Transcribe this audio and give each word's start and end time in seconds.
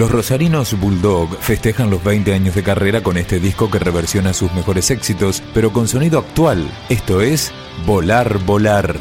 Los 0.00 0.10
rosarinos 0.10 0.80
Bulldog 0.80 1.28
festejan 1.40 1.90
los 1.90 2.02
20 2.02 2.32
años 2.32 2.54
de 2.54 2.62
carrera 2.62 3.02
con 3.02 3.18
este 3.18 3.38
disco 3.38 3.70
que 3.70 3.78
reversiona 3.78 4.32
sus 4.32 4.50
mejores 4.54 4.90
éxitos, 4.90 5.42
pero 5.52 5.74
con 5.74 5.88
sonido 5.88 6.18
actual. 6.18 6.66
Esto 6.88 7.20
es 7.20 7.52
Volar, 7.84 8.38
Volar. 8.38 8.96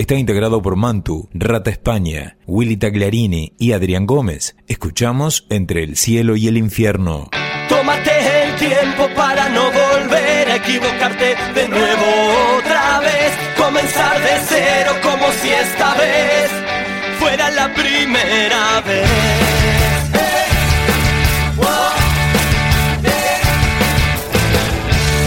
Está 0.00 0.14
integrado 0.14 0.62
por 0.62 0.76
Mantu, 0.76 1.28
Rata 1.34 1.68
España, 1.68 2.38
Willy 2.46 2.78
Tagliarini 2.78 3.52
y 3.58 3.72
Adrián 3.72 4.06
Gómez. 4.06 4.56
Escuchamos 4.66 5.46
Entre 5.50 5.84
el 5.84 5.98
cielo 5.98 6.36
y 6.36 6.48
el 6.48 6.56
infierno. 6.56 7.28
Tómate 7.68 8.44
el 8.44 8.56
tiempo 8.56 9.08
para 9.14 9.50
no 9.50 9.64
volver 9.64 10.48
a 10.48 10.56
equivocarte 10.56 11.36
de 11.54 11.68
nuevo 11.68 12.04
otra 12.56 13.00
vez. 13.00 13.32
Comenzar 13.58 14.18
de 14.22 14.40
cero 14.48 14.92
como 15.02 15.30
si 15.32 15.50
esta 15.50 15.94
vez 15.94 16.50
fuera 17.18 17.50
la 17.50 17.72
primera 17.74 18.80
vez. 18.80 19.06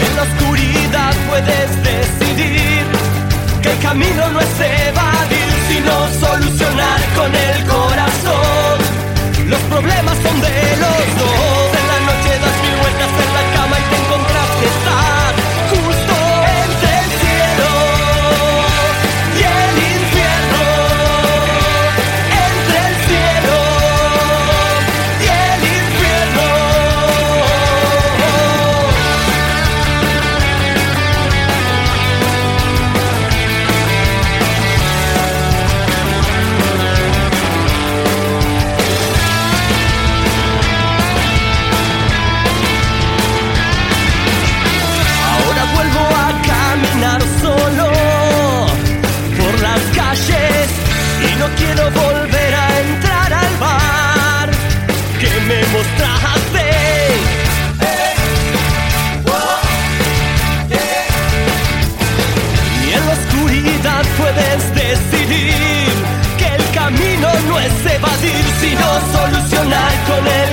En 0.04 0.16
la 0.16 0.22
oscuridad 0.22 1.14
puedes 1.30 1.83
camino 3.94 4.28
no 4.30 4.40
es 4.40 4.60
evadir, 4.60 5.48
sino 5.68 6.08
solucionar 6.08 6.33
solucionar 69.12 69.92
con 70.06 70.26
él. 70.26 70.43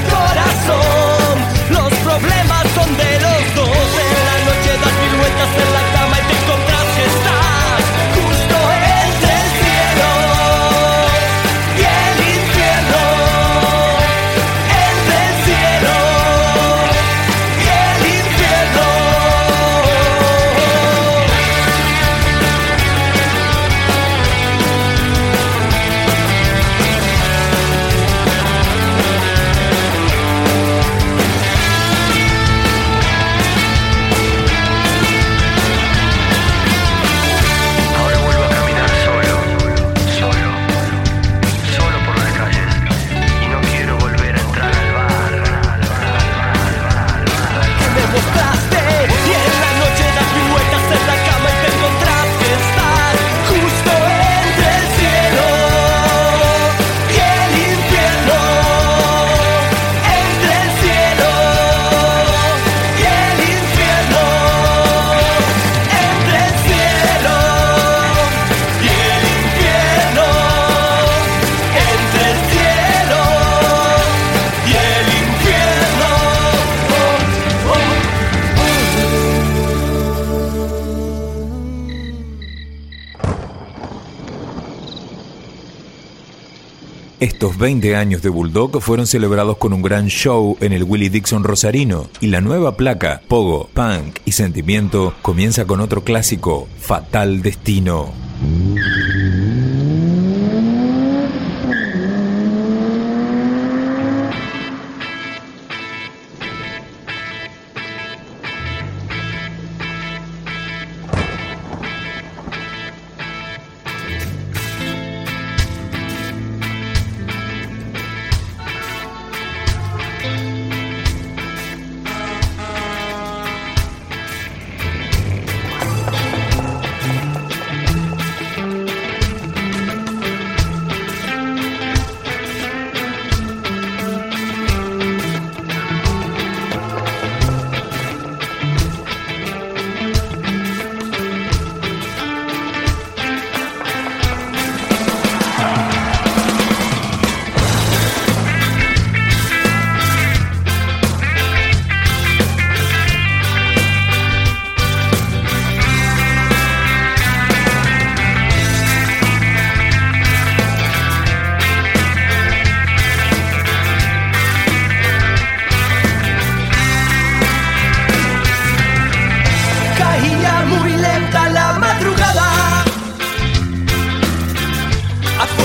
Estos 87.21 87.56
20 87.59 87.95
años 87.95 88.23
de 88.23 88.29
Bulldog 88.29 88.81
fueron 88.81 89.06
celebrados 89.06 89.57
con 89.57 89.73
un 89.73 89.83
gran 89.83 90.07
show 90.07 90.57
en 90.59 90.73
el 90.73 90.83
Willie 90.83 91.12
Dixon 91.12 91.44
Rosarino 91.44 92.09
y 92.19 92.29
la 92.29 92.41
nueva 92.41 92.77
placa, 92.77 93.21
Pogo, 93.27 93.69
Punk 93.75 94.18
y 94.25 94.31
Sentimiento, 94.31 95.13
comienza 95.21 95.65
con 95.65 95.81
otro 95.81 96.03
clásico, 96.03 96.68
Fatal 96.79 97.44
Destino. 97.44 98.31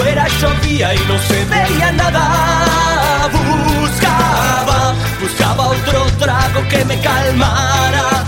Era 0.08 0.28
llovía 0.40 0.94
y 0.94 0.98
no 1.08 1.18
se 1.18 1.44
veía 1.46 1.90
nada. 1.92 3.28
Buscaba, 3.32 4.94
buscaba 5.20 5.66
otro 5.66 6.06
trago 6.18 6.68
que 6.68 6.84
me 6.84 7.00
calmara, 7.00 8.24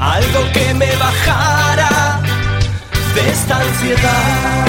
algo 0.00 0.40
que 0.52 0.74
me 0.74 0.90
bajara 0.96 2.20
de 3.14 3.30
esta 3.30 3.60
ansiedad. 3.60 4.66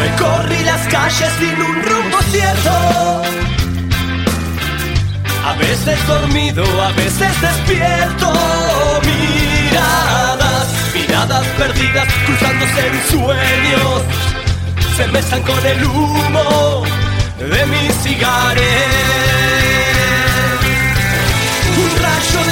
Recorrí 0.00 0.64
las 0.64 0.88
calles 0.88 1.32
sin 1.38 1.62
un 1.62 1.82
rumbo 1.82 2.18
cierto. 2.30 3.22
A 5.44 5.52
veces 5.58 5.98
dormido, 6.06 6.64
a 6.82 6.92
veces 6.92 7.40
despierto, 7.40 8.32
mirado 9.04 10.41
miradas 11.22 11.46
perdidas 11.56 12.08
cruzándose 12.26 12.86
en 12.86 13.02
sueños 13.10 14.02
se 14.96 15.06
mezclan 15.08 15.42
con 15.42 15.66
el 15.66 15.84
humo 15.84 16.82
de 17.38 17.66
mis 17.66 17.94
cigares. 18.02 18.62
Un 21.78 22.02
rayo 22.02 22.44
de 22.50 22.51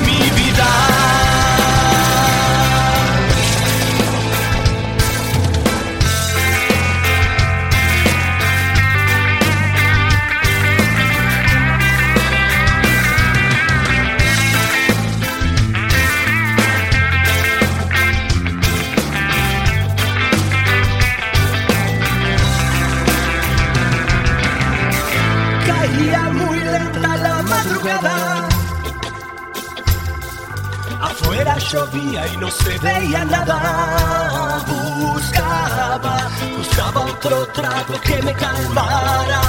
mi 0.00 0.30
vida. 0.36 0.97
llovía 31.70 32.26
y 32.28 32.36
no 32.38 32.50
se 32.50 32.78
veía 32.78 33.24
nada. 33.24 34.64
Buscaba, 34.66 36.28
buscaba 36.56 37.00
otro 37.00 37.46
trago 37.48 38.00
que 38.00 38.22
me 38.22 38.32
calmara, 38.34 39.42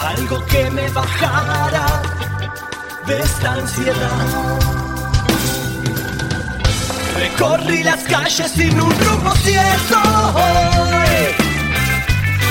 algo 0.00 0.44
que 0.46 0.70
me 0.70 0.88
bajara 0.90 2.02
de 3.06 3.20
esta 3.20 3.52
ansiedad. 3.52 4.58
Recorrí 7.14 7.82
las 7.82 8.02
calles 8.04 8.50
sin 8.52 8.80
un 8.80 8.90
rumbo 8.98 9.34
cierto. 9.36 9.98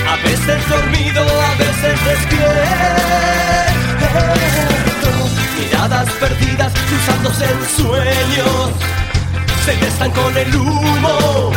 A 0.07 0.15
veces 0.23 0.69
dormido, 0.69 1.21
a 1.21 1.55
veces 1.55 2.05
despierto 2.05 3.09
miradas 5.59 6.09
perdidas 6.19 6.73
cruzándose 6.87 7.45
en 7.45 7.59
sueños 7.77 8.71
se 9.65 9.73
testan 9.73 10.11
con 10.11 10.35
el 10.37 10.55
humo 10.55 11.51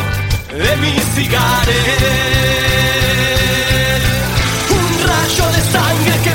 de 0.50 0.76
mis 0.76 1.02
cigares. 1.14 1.76
Un 4.71 5.09
rayo 5.09 5.47
de 5.56 5.62
sangre 5.73 6.14
que 6.25 6.30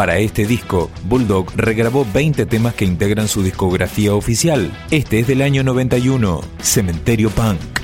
Para 0.00 0.16
este 0.16 0.46
disco, 0.46 0.90
Bulldog 1.04 1.52
regrabó 1.54 2.06
20 2.10 2.46
temas 2.46 2.72
que 2.72 2.86
integran 2.86 3.28
su 3.28 3.42
discografía 3.42 4.14
oficial. 4.14 4.72
Este 4.90 5.18
es 5.18 5.26
del 5.26 5.42
año 5.42 5.62
91, 5.62 6.40
Cementerio 6.62 7.28
Punk. 7.28 7.79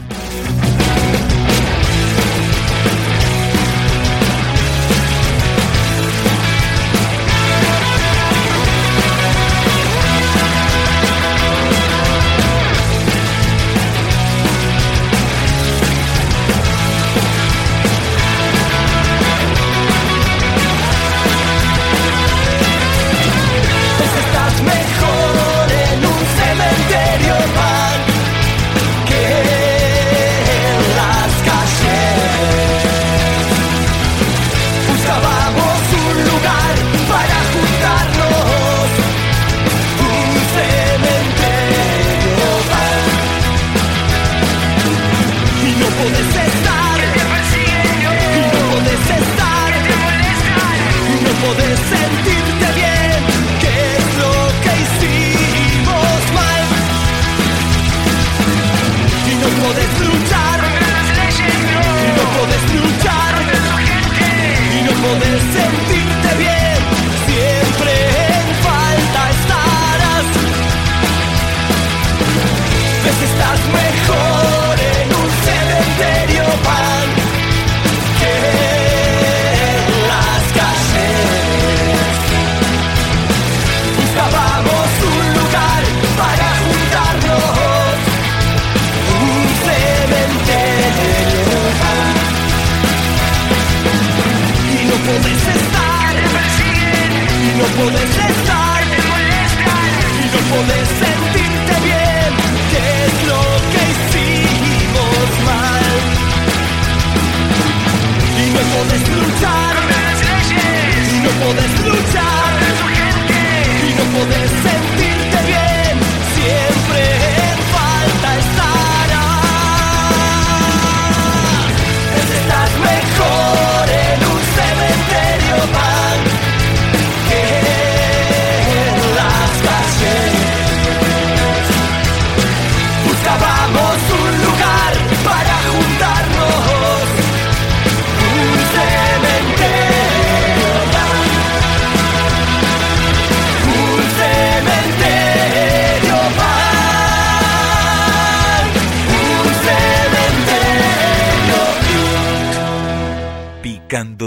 podés 100.56 100.88
ser 100.88 101.15